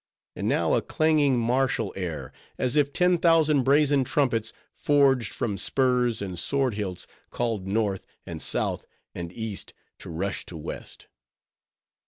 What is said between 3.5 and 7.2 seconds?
brazen trumpets, forged from spurs and swordhilts,